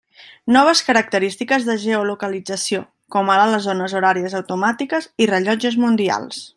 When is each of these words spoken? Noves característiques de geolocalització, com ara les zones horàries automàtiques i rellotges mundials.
Noves 0.53 0.79
característiques 0.87 1.67
de 1.67 1.75
geolocalització, 1.83 2.81
com 3.17 3.31
ara 3.37 3.47
les 3.53 3.69
zones 3.69 3.97
horàries 4.01 4.39
automàtiques 4.43 5.11
i 5.27 5.33
rellotges 5.37 5.83
mundials. 5.87 6.47